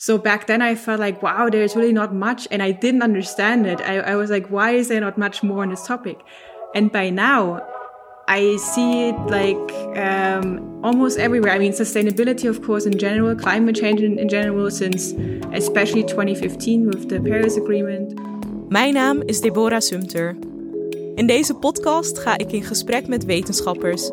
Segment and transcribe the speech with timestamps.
[0.00, 2.46] So back then I felt like, wow, there's really not much.
[2.52, 3.80] And I didn't understand it.
[3.80, 6.20] I, I was like, why is there not much more on this topic?
[6.72, 7.66] And by now,
[8.28, 11.50] I see it like um, almost everywhere.
[11.52, 15.14] I mean, sustainability, of course, in general, climate change in, in general, since
[15.52, 18.14] especially 2015 with the Paris Agreement.
[18.68, 20.36] Mijn naam is Deborah Sumter.
[21.14, 24.10] In deze podcast ga ik in gesprek met wetenschappers.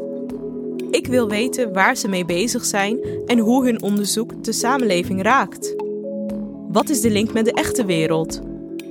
[0.96, 5.76] Ik wil weten waar ze mee bezig zijn en hoe hun onderzoek de samenleving raakt.
[6.68, 8.42] Wat is de link met de echte wereld?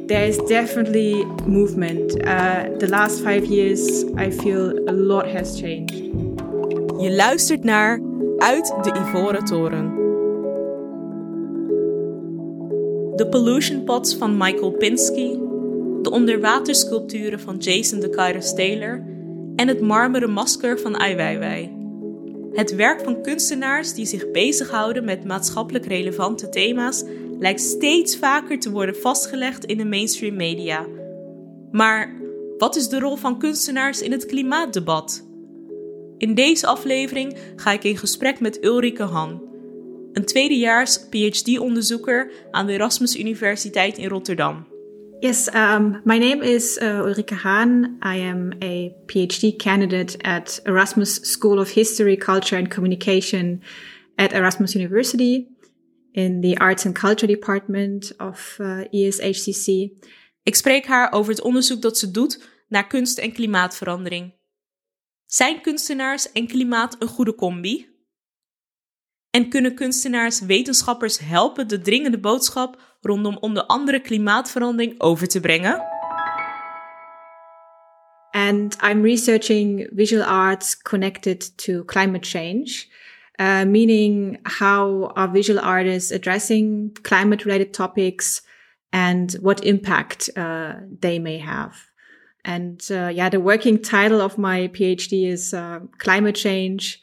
[0.07, 2.17] There is definitely movement.
[2.17, 5.95] Uh, the last five years, I feel a lot has changed.
[6.99, 8.01] Je luistert naar
[8.39, 9.95] Uit de Ivoren Toren.
[13.17, 15.39] De pollution pots van Michael Pinsky,
[16.03, 19.03] de onderwatersculpturen van Jason de Kairos Taylor
[19.57, 21.74] en het marmeren masker van Ai Weiwei.
[22.55, 27.05] Het werk van kunstenaars die zich bezighouden met maatschappelijk relevante thema's
[27.39, 30.87] lijkt steeds vaker te worden vastgelegd in de mainstream media.
[31.71, 32.15] Maar
[32.59, 35.27] wat is de rol van kunstenaars in het klimaatdebat?
[36.19, 39.43] In deze aflevering ga ik in gesprek met Ulrike Han,
[40.13, 44.74] een tweedejaars PhD-onderzoeker aan de Erasmus Universiteit in Rotterdam.
[45.25, 47.99] Yes, um, my name is uh, Ulrike Hahn.
[48.03, 53.63] I am a PhD candidate at Erasmus School of History, Culture and Communication
[54.19, 55.49] at Erasmus University
[56.13, 59.67] in the Arts and Culture Department of uh, ESHCC.
[60.43, 64.35] Ik spreek haar over het onderzoek dat ze doet naar kunst en klimaatverandering.
[65.27, 67.89] Zijn kunstenaars en klimaat een goede combi?
[69.31, 75.83] En kunnen kunstenaars wetenschappers helpen de dringende boodschap rondom onder andere klimaatverandering over te brengen?
[78.31, 82.89] And I'm researching visual arts connected to climate change.
[83.39, 88.43] Uh, meaning how are visual artists addressing climate related topics
[88.93, 91.75] and what impact uh, they may have.
[92.45, 97.01] And uh, yeah, the working title of my PhD is uh, Climate Change,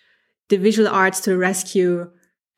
[0.47, 2.09] the Visual Arts to Rescue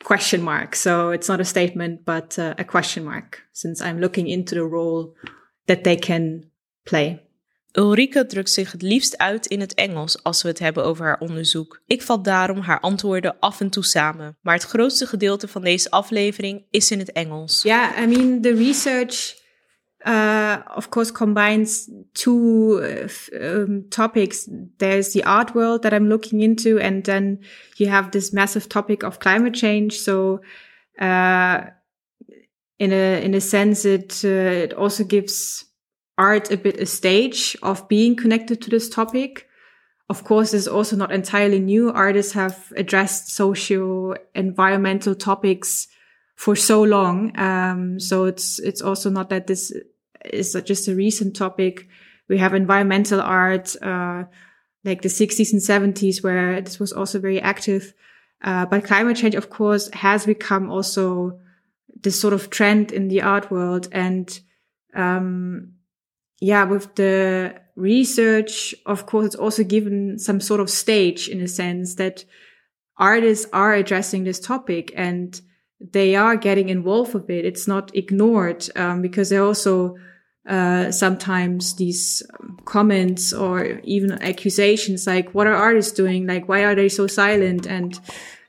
[0.03, 0.75] question mark.
[0.75, 4.68] So it's not a statement, but uh, a question mark, since I'm looking into the
[4.68, 5.16] role
[5.66, 6.52] that they can
[6.84, 7.22] play.
[7.78, 11.19] Ulrike drukt zich het liefst uit in het Engels als we het hebben over haar
[11.19, 11.81] onderzoek.
[11.88, 15.92] Ik vat daarom haar antwoorden af en toe samen, maar het grootste gedeelte van deze
[15.92, 17.62] aflevering is in het Engels.
[17.62, 19.43] Yeah, I mean, the research,
[20.06, 23.08] uh, of course, combines two uh,
[23.41, 24.50] um, topics.
[24.78, 27.40] There's the art world that I'm looking into, and then
[27.78, 30.00] you have this massive topic of climate change.
[30.00, 30.42] So,
[31.00, 31.62] uh,
[32.80, 35.66] in a in a sense, it uh, it also gives
[36.18, 39.47] art a bit a stage of being connected to this topic.
[40.09, 41.92] Of course, it's also not entirely new.
[41.92, 45.88] Artists have addressed socio environmental topics
[46.36, 47.38] for so long.
[47.40, 49.72] Um, so it's, it's also not that this
[50.31, 51.88] is just a recent topic.
[52.29, 54.23] We have environmental art, uh,
[54.84, 55.61] like the 60s and
[55.95, 57.94] 70s where this was also very active.
[58.44, 61.39] Uh, but climate change, of course, has become also
[62.01, 63.88] this sort of trend in the art world.
[63.91, 64.39] And,
[64.94, 65.73] um,
[66.41, 71.47] yeah, with the research, of course, it's also given some sort of stage in a
[71.47, 72.25] sense that
[72.97, 75.39] artists are addressing this topic and
[75.79, 77.45] they are getting involved with it.
[77.45, 79.95] It's not ignored um, because they're also
[80.48, 86.28] uh, sometimes these um, comments or even accusations like, "What are artists doing?
[86.28, 88.00] Like, why are they so silent?" And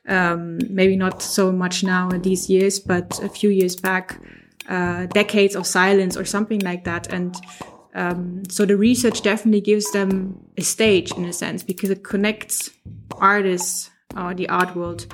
[0.07, 4.19] um, maybe not so much now in these years, but a few years back,
[4.69, 7.07] uh, decades of silence or something like that.
[7.13, 7.35] And
[7.93, 12.71] um, so the research definitely gives them a stage in a sense because it connects
[13.17, 15.07] artists or the art world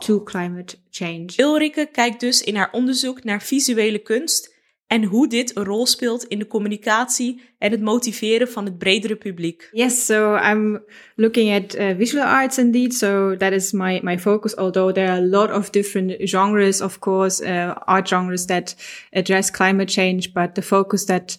[0.00, 1.42] to climate change.
[1.42, 4.51] Ulrike kijkt dus in haar onderzoek naar visuele kunst
[4.92, 9.16] en hoe dit een rol speelt in de communicatie en het motiveren van het bredere
[9.16, 9.68] publiek.
[9.72, 12.94] Yes, so I'm looking at uh, visual arts indeed.
[12.94, 14.56] So that is my my focus.
[14.56, 18.76] Although there are a lot of different genres, of course, uh, art genres that
[19.10, 21.36] address climate change, but the focus that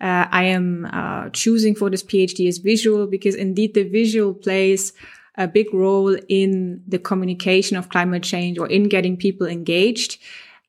[0.00, 4.92] uh, I am uh, choosing for this PhD is visual because indeed the visual plays
[5.38, 10.18] a big role in the communication of climate change or in getting people engaged.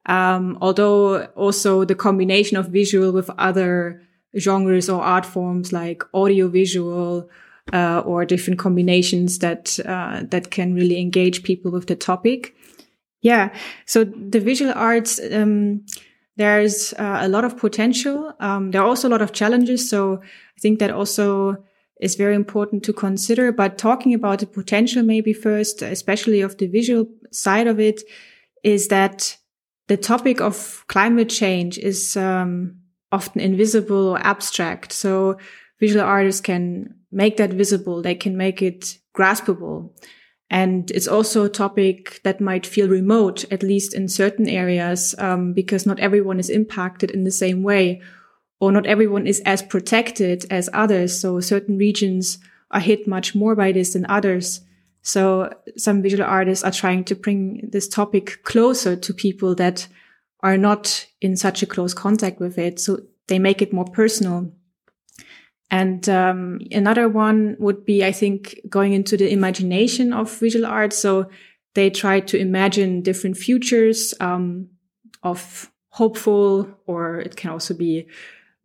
[0.08, 4.02] Um, although also the combination of visual with other
[4.38, 7.30] genres or art forms like audiovisual
[7.74, 12.56] uh, or different combinations that uh, that can really engage people with the topic.
[13.22, 13.54] Yeah,
[13.86, 15.20] so the visual arts.
[15.32, 15.86] Um,
[16.38, 18.32] there's uh, a lot of potential.
[18.40, 19.90] Um, there are also a lot of challenges.
[19.90, 21.58] So I think that also
[22.00, 23.52] is very important to consider.
[23.52, 28.04] But talking about the potential maybe first, especially of the visual side of it,
[28.64, 29.36] is that
[29.88, 32.78] the topic of climate change is um,
[33.12, 34.92] often invisible or abstract.
[34.92, 35.38] So
[35.80, 38.02] visual artists can make that visible.
[38.02, 39.92] They can make it graspable.
[40.50, 45.54] And it's also a topic that might feel remote, at least in certain areas, um,
[45.54, 48.02] because not everyone is impacted in the same way,
[48.60, 51.20] or not everyone is as protected as others.
[51.20, 52.40] So certain regions
[52.72, 54.62] are hit much more by this than others.
[55.02, 59.88] So some visual artists are trying to bring this topic closer to people that
[60.42, 62.80] are not in such a close contact with it.
[62.80, 64.52] So they make it more personal.
[65.70, 70.94] And um, another one would be, I think, going into the imagination of visual art.
[70.94, 71.30] So
[71.74, 74.70] they try to imagine different futures um,
[75.24, 78.08] of hopeful, or it can also be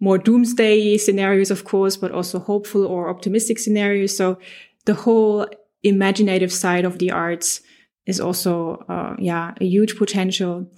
[0.01, 4.17] more doomsday scenarios, of course, but also hopeful or optimistic scenarios.
[4.17, 4.39] So
[4.85, 5.47] the whole
[5.83, 7.61] imaginative side of the arts
[8.07, 10.71] is also, uh, yeah, a huge potential.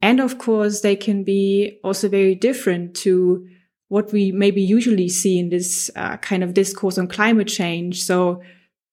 [0.00, 3.46] And of course, they can be also very different to
[3.88, 8.02] what we maybe usually see in this uh, kind of discourse on climate change.
[8.02, 8.42] So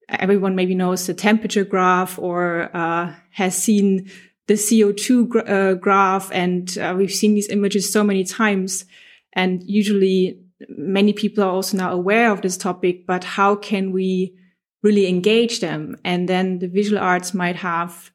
[0.08, 4.10] everyone maybe knows the temperature graph or uh, has seen
[4.46, 6.30] the CO2 gra uh, graph.
[6.32, 8.84] And uh, we've seen these images so many times.
[9.32, 10.38] And usually
[10.68, 14.34] many people are also now aware of this topic, but how can we
[14.82, 15.96] really engage them?
[16.04, 18.10] And then the visual arts might have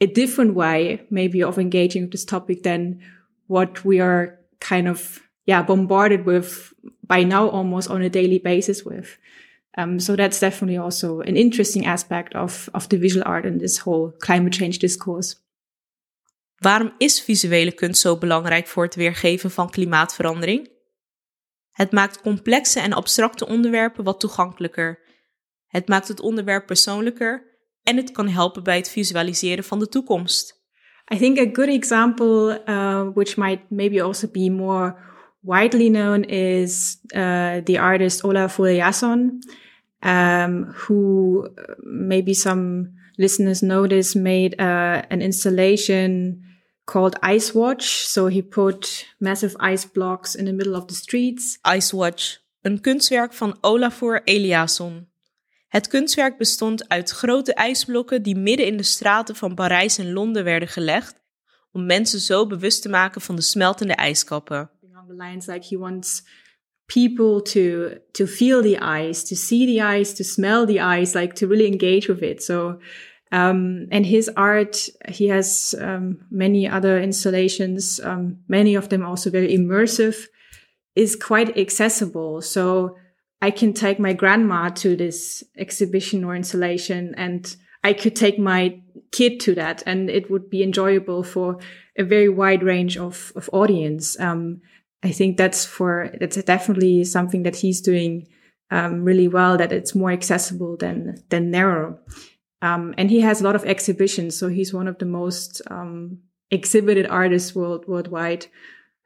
[0.00, 3.00] a different way, maybe of engaging with this topic than
[3.46, 6.72] what we are kind of yeah, bombarded with
[7.06, 9.18] by now almost on a daily basis with.
[9.78, 13.78] Um, so that's definitely also an interesting aspect of, of the visual art and this
[13.78, 15.36] whole climate change discourse.
[16.60, 20.70] Waarom is visuele kunst zo belangrijk voor het weergeven van klimaatverandering?
[21.70, 24.98] Het maakt complexe en abstracte onderwerpen wat toegankelijker.
[25.70, 27.46] Het maakt het onderwerp persoonlijker
[27.82, 30.58] en het kan helpen bij het visualiseren van de toekomst.
[31.14, 34.96] I think a good example, uh, which might maybe also be more
[35.40, 39.38] widely known is uh, the artist Olafur Eliasson,
[40.00, 46.42] um, who uh, maybe some listeners notice made uh, an installation
[46.84, 48.06] called Ice Watch.
[48.06, 51.58] So he put massive ice blocks in the middle of the streets.
[51.76, 55.09] Ice Watch, een kunstwerk van Olafur Eliasson.
[55.70, 60.44] Het kunstwerk bestond uit grote ijsblokken die midden in de straten van Parijs en Londen
[60.44, 61.20] werden gelegd
[61.72, 64.70] om mensen zo bewust te maken van de smeltende ijskappen.
[65.16, 66.22] lines like he wants
[66.86, 68.78] people to to feel the
[69.08, 72.42] ice, to see the ice, to smell the ice, like to really engage with it.
[72.42, 72.80] So
[73.32, 79.30] um, and his art, he has um, many other installations, um, many of them also
[79.30, 80.28] very immersive,
[80.94, 82.42] is quite accessible.
[82.42, 82.96] So
[83.42, 88.80] I can take my grandma to this exhibition or installation and I could take my
[89.12, 91.58] kid to that and it would be enjoyable for
[91.96, 94.18] a very wide range of, of audience.
[94.20, 94.60] Um,
[95.02, 98.26] I think that's for that's definitely something that he's doing
[98.70, 99.56] um, really well.
[99.56, 101.98] That it's more accessible than than narrow.
[102.62, 106.18] Um, and he has a lot of exhibitions, so he's one of the most um,
[106.50, 108.46] exhibited artists world worldwide,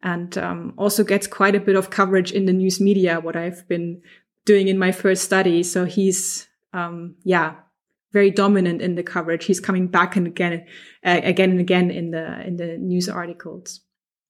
[0.02, 3.20] and um, also gets quite a bit of coverage in the news media.
[3.20, 4.02] What I've been
[4.44, 7.64] doing in my first study, so he's um, yeah
[8.14, 9.44] very dominant in the coverage.
[9.44, 10.64] He's coming back and again,
[11.04, 13.82] uh, again and again in the in the news articles.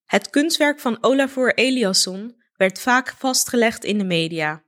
[0.05, 4.65] Het kunstwerk van Olafur Eliasson werd vaak vastgelegd in de media.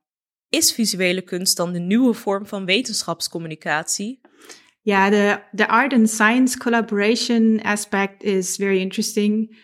[0.49, 4.21] Is visuele kunst dan de nieuwe vorm van wetenschapscommunicatie?
[4.83, 9.57] Yeah, the, the art and science collaboration aspect is very interesting.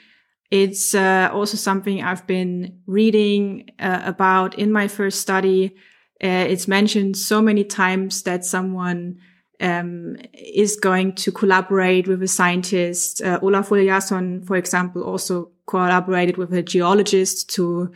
[0.52, 5.75] It's uh, also something I've been reading uh, about in my first study.
[6.23, 9.18] Uh, it's mentioned so many times that someone
[9.61, 13.23] um, is going to collaborate with a scientist.
[13.23, 17.90] Uh, Olaf Eliasson, for example, also collaborated with a geologist to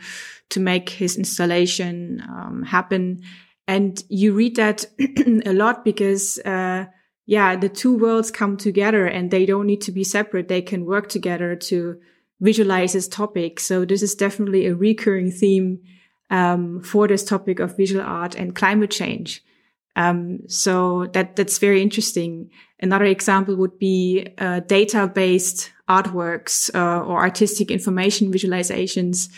[0.49, 3.21] to make his installation um, happen.
[3.67, 4.83] And you read that
[5.45, 6.85] a lot because, uh,
[7.27, 10.47] yeah, the two worlds come together and they don't need to be separate.
[10.47, 11.99] They can work together to
[12.39, 13.59] visualize this topic.
[13.59, 15.79] So this is definitely a recurring theme
[16.29, 19.43] um, for this topic of visual art and climate change.
[19.95, 22.51] Um, so that that's very interesting.
[22.79, 29.29] Another example would be uh, data-based artworks uh, or artistic information visualizations.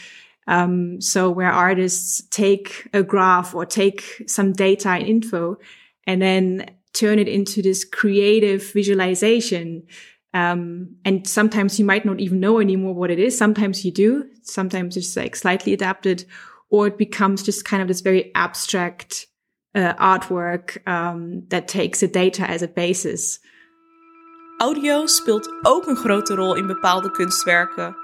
[0.47, 5.57] Um, so where artists take a graph or take some data and info
[6.05, 9.83] and then turn it into this creative visualization.
[10.33, 13.37] Um, and sometimes you might not even know anymore what it is.
[13.37, 14.25] Sometimes you do.
[14.43, 16.25] Sometimes it's like slightly adapted
[16.69, 19.27] or it becomes just kind of this very abstract
[19.75, 23.39] uh, artwork um, that takes the data as a basis.
[24.57, 27.95] Audio speelt ook een grote rol in bepaalde kunstwerken.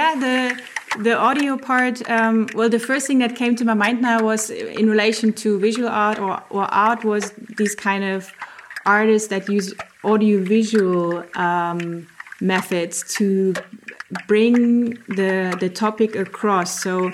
[0.00, 0.38] Yeah, the
[1.06, 1.96] the audio part.
[2.08, 5.58] Um, well, the first thing that came to my mind now was in relation to
[5.58, 8.32] visual art or, or art was these kind of
[8.86, 12.06] artists that use audio visual um,
[12.40, 13.52] methods to
[14.26, 16.80] bring the the topic across.
[16.82, 17.12] So.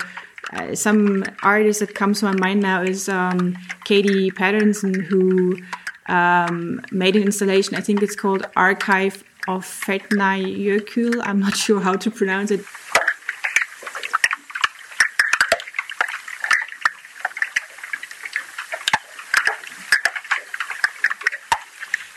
[0.52, 5.59] Uh, some artist that comes to my mind now is um, Katie Paterson, who
[6.07, 7.75] um, made an installation.
[7.75, 11.21] I think it's called Archive of Fetnai.
[11.23, 12.65] I'm not sure how to pronounce it.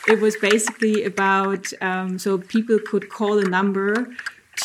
[0.10, 4.08] it was basically about um, so people could call a number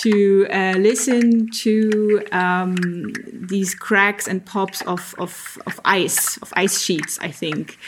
[0.01, 6.81] to uh, listen to um, these cracks and pops of, of, of ice, of ice
[6.81, 7.79] sheets, I think.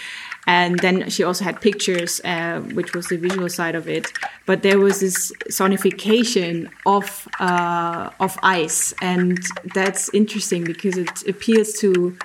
[0.47, 4.13] And then she also had pictures, uh, which was the visual side of it.
[4.47, 9.39] But there was this sonification of uh, of ice, and
[9.75, 12.17] that's interesting because it appeals to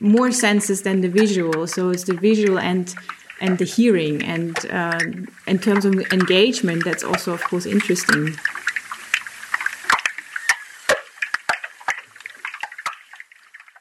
[0.00, 1.66] more senses than the visual.
[1.66, 2.94] So it's the visual and
[3.40, 5.00] and the hearing, and uh,
[5.46, 8.36] in terms of engagement, that's also of course interesting.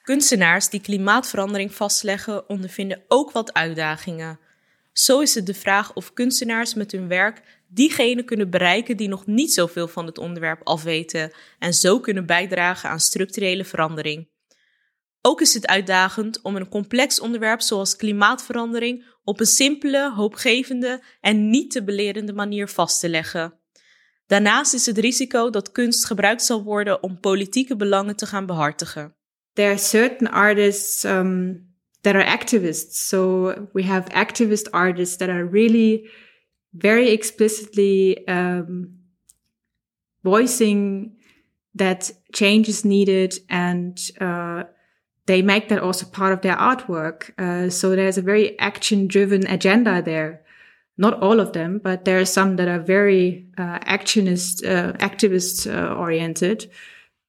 [0.04, 4.40] Kunstenaars die klimaatverandering vastleggen ondervinden ook wat uitdagingen.
[4.94, 9.26] Zo is het de vraag of kunstenaars met hun werk diegenen kunnen bereiken die nog
[9.26, 14.30] niet zoveel van het onderwerp afweten en zo kunnen bijdragen aan structurele verandering.
[15.22, 21.50] Ook is het uitdagend om een complex onderwerp zoals klimaatverandering op een simpele, hoopgevende en
[21.50, 23.60] niet te belerende manier vast te leggen.
[24.28, 29.16] Daarnaast is het risico dat kunst gebruikt zal worden om politieke belangen te gaan behartigen.
[29.56, 31.62] There are certain artists um,
[32.04, 32.94] that are activists.
[32.94, 36.06] So we have activist artists that are really
[36.74, 38.96] very explicitly um,
[40.24, 41.16] voicing
[41.76, 44.64] that change is needed and uh,
[45.26, 47.32] they make that also part of their artwork.
[47.40, 50.42] Uh, so there's a very action driven agenda there.
[50.98, 55.66] Not all of them, but there are some that are very uh, actionist, uh, activist
[55.72, 56.70] uh, oriented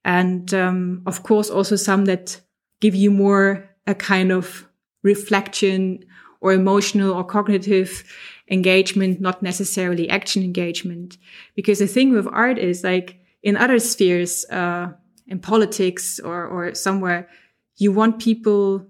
[0.04, 2.40] and um, of course also some that
[2.80, 4.68] give you more a kind of
[5.02, 6.04] reflection
[6.40, 8.04] or emotional or cognitive
[8.50, 11.16] engagement, not necessarily action engagement.
[11.54, 14.92] Because the thing with art is like in other spheres, uh,
[15.26, 17.28] in politics or, or somewhere,
[17.76, 18.87] you want people,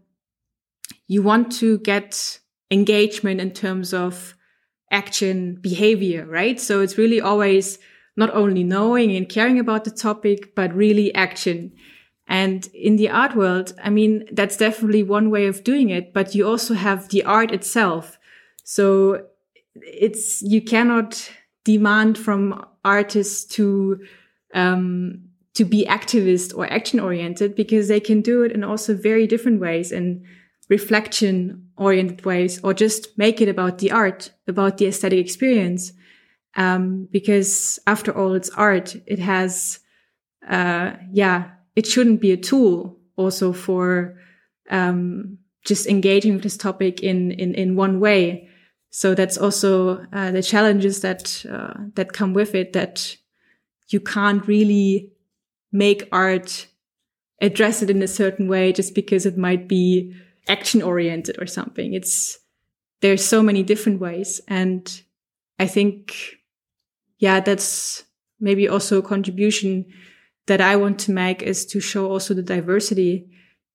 [1.06, 2.40] you want to get
[2.70, 4.34] engagement in terms of
[4.90, 6.60] action behavior, right?
[6.60, 7.78] So it's really always
[8.16, 11.72] not only knowing and caring about the topic, but really action.
[12.26, 16.34] And in the art world, I mean, that's definitely one way of doing it, but
[16.34, 18.18] you also have the art itself.
[18.64, 19.26] So
[19.74, 21.30] it's, you cannot
[21.64, 24.00] demand from artists to,
[24.54, 29.26] um, to be activist or action oriented because they can do it in also very
[29.26, 30.24] different ways and
[30.70, 35.92] reflection oriented ways or just make it about the art, about the aesthetic experience
[36.56, 38.96] um, because after all, it's art.
[39.06, 39.80] It has,
[40.48, 44.16] uh, yeah, it shouldn't be a tool also for
[44.70, 48.48] um, just engaging with this topic in in in one way.
[48.90, 52.72] So that's also uh, the challenges that uh, that come with it.
[52.72, 53.16] That
[53.88, 55.10] you can't really
[55.72, 56.68] make art
[57.40, 60.14] address it in a certain way just because it might be
[60.48, 61.92] action oriented or something.
[61.94, 62.38] It's
[63.00, 65.02] there's so many different ways, and
[65.58, 66.38] I think
[67.18, 68.04] yeah, that's
[68.38, 69.86] maybe also a contribution
[70.46, 73.30] that I want to make is to show also the diversity,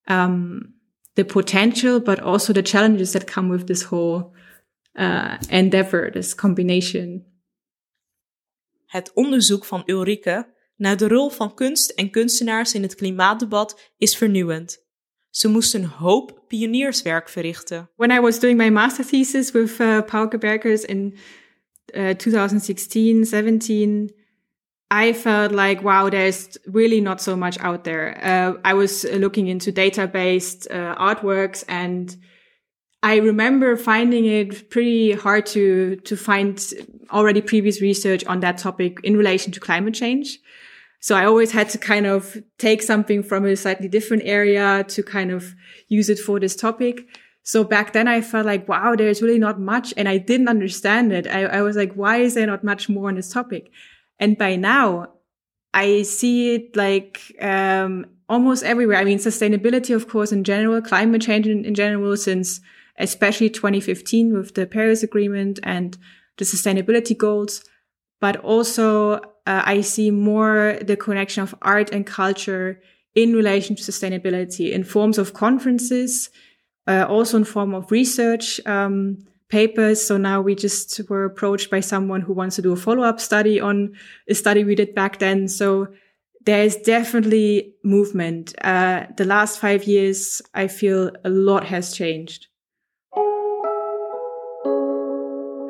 [0.08, 0.74] um,
[1.15, 4.34] the potential, but also the challenges that come with this whole
[4.96, 7.25] uh, endeavor, this combination.
[8.86, 14.17] Het onderzoek van Ulrike naar de rol van kunst en kunstenaars in het klimaatdebat is
[14.17, 14.88] vernieuwend.
[15.29, 17.89] Ze moesten een hoop pionierswerk verrichten.
[17.96, 21.17] When I was doing my master thesis with uh, Pauke Berkers in
[21.96, 24.10] uh, 2016, 17,
[24.91, 28.19] I felt like, wow, there's really not so much out there.
[28.24, 32.15] Uh, I was looking into data-based uh, artworks and
[33.01, 36.62] I remember finding it pretty hard to, to find
[37.12, 40.39] already previous research on that topic in relation to climate change.
[41.01, 45.03] So I always had to kind of take something from a slightly different area to
[45.03, 45.55] kind of
[45.88, 47.08] use it for this topic.
[47.50, 49.91] So back then I felt like, wow, there's really not much.
[49.98, 51.25] And I didn't understand it.
[51.25, 53.72] I, I was like, why is there not much more on this topic?
[54.20, 55.13] And by now
[55.74, 58.98] I see it like, um, almost everywhere.
[58.98, 62.62] I mean, sustainability, of course, in general, climate change in, in general, since
[63.00, 65.98] especially 2015 with the Paris Agreement and
[66.38, 67.63] the sustainability goals.
[68.22, 69.13] But also,
[69.48, 72.79] uh, I see more the connection of art and culture
[73.15, 76.29] in relation to sustainability in forms of conferences,
[76.89, 80.01] uh, also in form of research um, papers.
[80.01, 83.19] So now we just were approached by someone who wants to do a follow up
[83.19, 83.93] study on
[84.27, 85.48] a study we did back then.
[85.48, 85.88] So
[86.46, 88.55] there is definitely movement.
[88.63, 92.48] Uh, the last five years, I feel a lot has changed.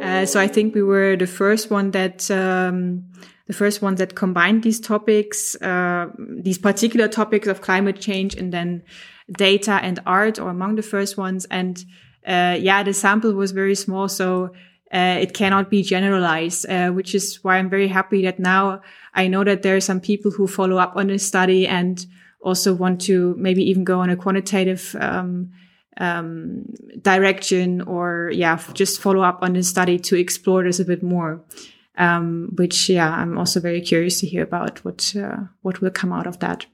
[0.02, 3.04] Uh, so I think we were the first one that um,
[3.50, 8.54] the first one that combined these topics, uh, these particular topics of climate change, and
[8.54, 8.84] then
[9.38, 11.46] data and art, or among the first ones.
[11.50, 11.84] And
[12.28, 14.52] uh, yeah, the sample was very small, so
[14.94, 18.84] uh, it cannot be generalized, uh, which is why I'm very happy that now
[19.16, 22.06] I know that there are some people who follow up on this study and
[22.42, 25.50] also want to maybe even go on a quantitative um,
[25.98, 26.66] um,
[27.02, 31.44] direction or yeah, just follow up on this study to explore this a bit more.
[31.98, 36.14] Um, which yeah, I'm also very curious to hear about what uh, what will come
[36.14, 36.68] out of that.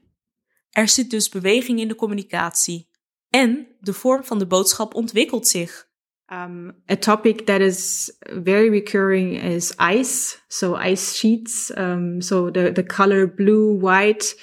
[0.72, 2.88] Er zit dus beweging in de communicatie
[3.30, 5.88] en de vorm van de boodschap ontwikkelt zich.
[6.32, 8.10] Um, a topic that is
[8.42, 10.38] very recurring is ice.
[10.48, 11.70] So ice sheets.
[11.76, 14.34] Um, so the, the color blue, white.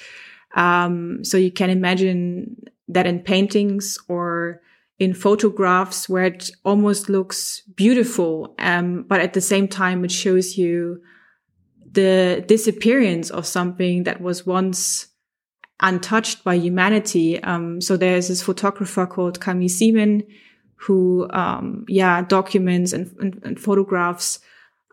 [0.56, 2.56] Um, so you can imagine
[2.92, 4.62] that in paintings or
[4.98, 8.54] in photographs where it almost looks beautiful.
[8.58, 11.00] Um, but at the same time, it shows you
[11.90, 15.08] the disappearance of something that was once
[15.80, 17.42] untouched by humanity.
[17.42, 20.22] Um, so there's this photographer called Camille Seaman
[20.76, 24.38] who, um, yeah, documents and, and, and photographs,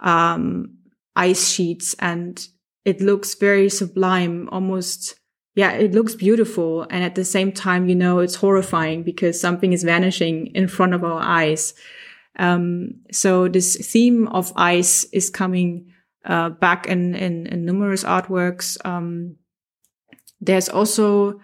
[0.01, 0.77] um,
[1.15, 2.48] ice sheets and
[2.86, 5.15] it looks very sublime, almost,
[5.55, 6.88] yeah, it looks beautiful.
[6.89, 10.94] And at the same time, you know, it's horrifying because something is vanishing in front
[10.94, 11.74] of our eyes.
[12.37, 15.92] Um, so this theme of ice is coming,
[16.24, 18.77] uh, back in, in, in numerous artworks.
[18.85, 19.35] Um,
[20.40, 21.40] there's also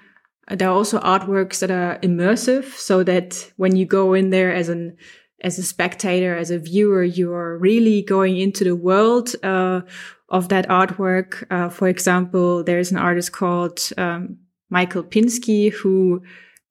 [0.49, 4.69] there are also artworks that are immersive so that when you go in there as
[4.69, 4.97] an
[5.43, 9.81] as a spectator, as a viewer, you are really going into the world uh,
[10.29, 11.45] of that artwork.
[11.49, 14.37] Uh, for example, there's an artist called um,
[14.69, 16.21] Michael Pinsky who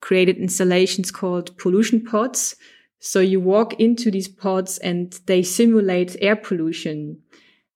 [0.01, 2.55] created installations called pollution pods.
[2.99, 7.21] So you walk into these pods and they simulate air pollution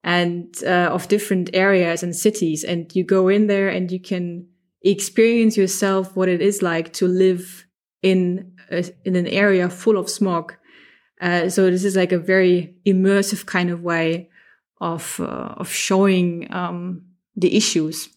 [0.04, 2.64] and uh, of different areas and cities.
[2.64, 4.48] And you go in there and you can
[4.84, 7.66] experience yourself what it is like to live
[8.02, 10.56] in a, in an area full of smog.
[11.20, 14.31] Uh, so this is like a very immersive kind of way
[14.82, 17.04] of uh, of showing um,
[17.36, 18.10] the issues.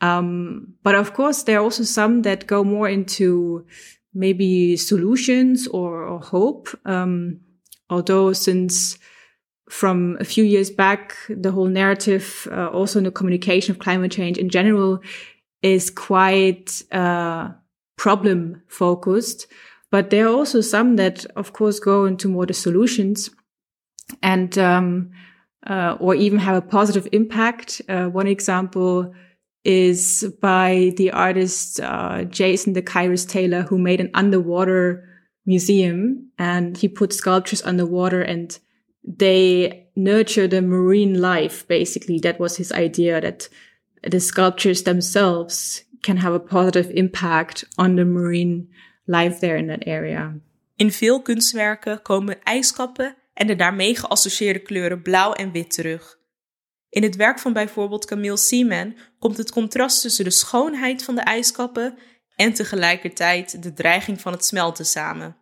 [0.00, 3.66] Um, but of course, there are also some that go more into
[4.14, 6.68] maybe solutions or, or hope.
[6.84, 7.40] Um,
[7.90, 8.98] although since
[9.68, 14.10] from a few years back, the whole narrative, uh, also in the communication of climate
[14.10, 15.00] change in general,
[15.62, 17.50] is quite uh,
[17.96, 19.46] problem focused.
[19.90, 23.30] But there are also some that, of course, go into more the solutions
[24.22, 25.10] and um,
[25.66, 27.82] uh, or even have a positive impact.
[27.88, 29.12] Uh, one example
[29.64, 35.04] is by the artist uh, Jason deCaires Taylor, who made an underwater
[35.46, 38.58] museum and he put sculptures underwater and
[39.04, 41.66] they nurture the marine life.
[41.68, 43.48] Basically, that was his idea that
[44.02, 48.68] the sculptures themselves can have a positive impact on the marine
[49.06, 50.40] life there in that area.
[50.76, 56.18] In veel kunstwerken komen ijskappen en de daarmee geassocieerde kleuren blauw en wit terug.
[56.88, 61.20] In het werk van bijvoorbeeld Camille Seaman komt het contrast tussen de schoonheid van de
[61.20, 61.98] ijskappen
[62.34, 65.36] en tegelijkertijd de dreiging van het smelten samen.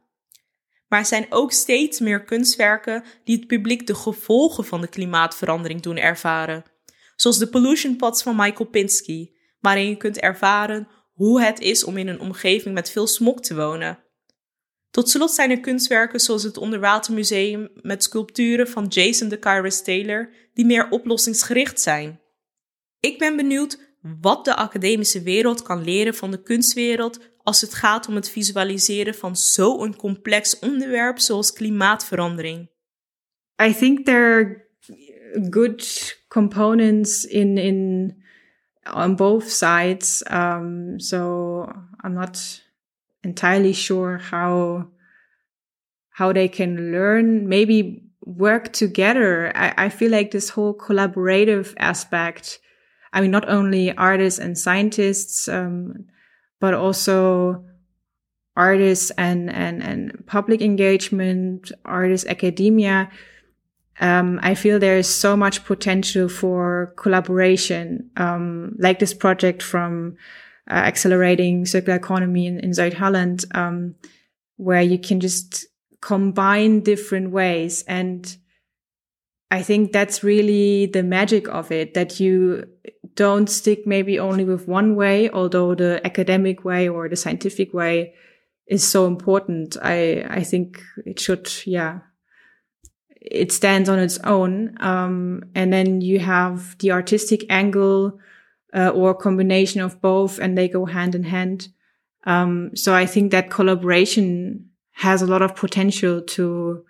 [0.89, 5.81] Maar er zijn ook steeds meer kunstwerken die het publiek de gevolgen van de klimaatverandering
[5.81, 6.65] doen ervaren
[7.17, 9.31] zoals de pollution pots van Michael Pinsky,
[9.61, 13.55] waarin je kunt ervaren hoe het is om in een omgeving met veel smog te
[13.55, 13.99] wonen.
[14.99, 20.31] Tot slot zijn er kunstwerken zoals het Onderwatermuseum met sculpturen van Jason de Kairos Taylor
[20.55, 22.21] die meer oplossingsgericht zijn.
[23.01, 23.79] Ik ben benieuwd
[24.21, 29.15] wat de academische wereld kan leren van de kunstwereld als het gaat om het visualiseren
[29.15, 32.71] van zo'n complex onderwerp zoals klimaatverandering.
[33.63, 34.67] I think there
[35.51, 38.17] good components in in
[38.95, 40.25] on both sides.
[40.33, 41.63] Um, so
[42.05, 42.67] I'm not
[43.29, 44.88] entirely sure how
[46.19, 49.53] how they can learn, maybe work together.
[49.55, 52.59] I, I feel like this whole collaborative aspect.
[53.12, 56.07] I mean, not only artists and scientists, um,
[56.61, 57.64] but also
[58.57, 63.09] artists and, and, and public engagement, artists, academia.
[64.01, 70.17] Um, I feel there is so much potential for collaboration, um, like this project from
[70.70, 73.94] uh, accelerating circular economy in, in Zuid-Holland, um,
[74.57, 75.66] where you can just
[76.00, 77.85] combine different ways.
[77.88, 78.37] And
[79.50, 82.64] I think that's really the magic of it, that you
[83.14, 88.14] don't stick maybe only with one way, although the academic way or the scientific way
[88.66, 89.76] is so important.
[89.83, 92.00] I, I think it should, yeah,
[93.20, 94.76] it stands on its own.
[94.81, 98.18] Um, and then you have the artistic angle,
[98.74, 101.68] uh, or combination of both and they go hand in hand.
[102.24, 106.85] Um, so I think that collaboration has a lot of potential to,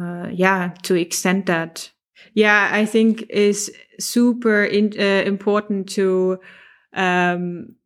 [0.00, 1.90] uh, yeah, to extend that.
[2.34, 6.40] Yeah, I think is super in, uh, important to,
[6.92, 7.76] um,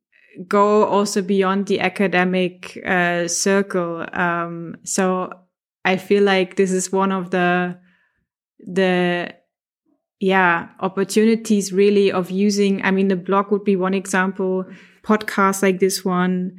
[0.48, 4.04] go also beyond the academic, uh, circle.
[4.12, 5.30] Um, so
[5.84, 7.78] I feel like this is one of the,
[8.58, 9.34] the
[10.20, 14.64] yeah, opportunities really of using, I mean, the blog would be one example,
[15.02, 16.58] podcasts like this one,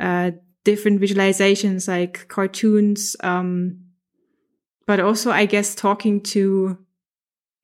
[0.00, 0.32] uh,
[0.64, 3.80] different visualizations like cartoons, um,
[4.86, 6.78] but also, I guess, talking to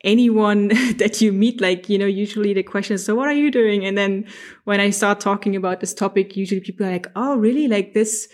[0.02, 3.50] anyone that you meet, like, you know, usually the question is, so what are you
[3.50, 3.84] doing?
[3.84, 4.26] And then
[4.64, 7.68] when I start talking about this topic, usually people are like, oh, really?
[7.68, 8.28] Like this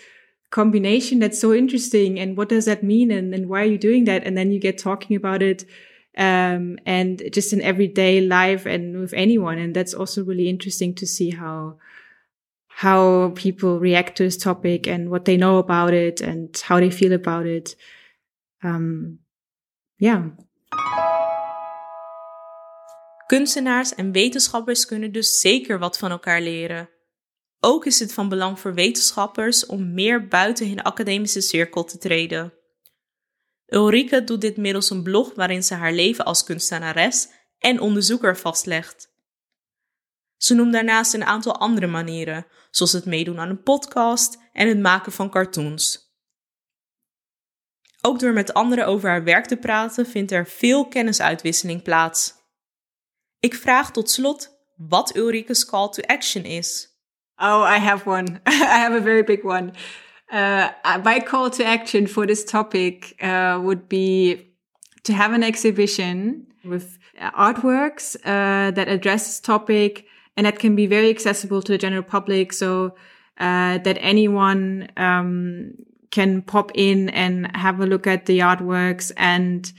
[0.51, 1.19] combination?
[1.19, 2.19] That's so interesting.
[2.19, 3.11] And what does that mean?
[3.11, 4.25] And, and why are you doing that?
[4.25, 5.65] And then you get talking about it
[6.17, 9.59] um, and just in everyday life and with anyone.
[9.59, 11.77] And that's also really interesting to see how
[12.67, 16.91] how people react to this topic and what they know about it and how they
[16.91, 17.75] feel about it.
[18.63, 19.19] Um,
[19.97, 20.23] yeah.
[23.27, 26.89] Kunstenaars en wetenschappers kunnen dus zeker wat van elkaar leren.
[27.59, 32.53] Ook is het van belang voor wetenschappers om meer buiten hun academische cirkel te treden.
[33.67, 37.27] Ulrike doet dit middels een blog waarin ze haar leven als kunstenares
[37.59, 39.15] en onderzoeker vastlegt.
[40.37, 44.79] Ze noemt daarnaast een aantal andere manieren, zoals het meedoen aan een podcast en het
[44.79, 46.05] maken van cartoons.
[48.01, 52.33] Ook door met anderen over haar werk te praten vindt er veel kennisuitwisseling plaats.
[53.39, 56.95] Ik vraag tot slot wat Ulrike's call to action is.
[57.35, 58.41] Oh, I have one.
[58.47, 59.73] I have a very big one.
[60.31, 60.69] Uh,
[61.03, 64.47] my call to action for this topic uh, would be
[65.03, 70.85] to have an exhibition with artworks uh, that address this topic and that can be
[70.85, 72.51] very accessible to the general public.
[72.53, 72.95] So
[73.39, 75.73] uh, that anyone um,
[76.11, 79.71] can pop in and have a look at the artworks and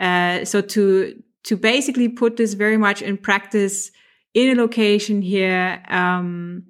[0.00, 3.90] uh, so to to basically put this very much in practice
[4.32, 6.62] in a location here um,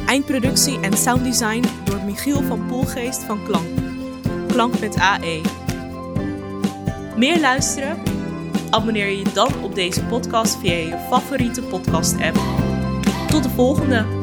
[0.05, 3.67] Eindproductie en sounddesign door Michiel van Poelgeest van Klank.
[4.47, 5.60] Klank met AE.
[7.21, 7.97] Meer luisteren?
[8.69, 12.39] Abonneer je dan op deze podcast via je favoriete podcast-app.
[13.29, 14.20] Tot de volgende!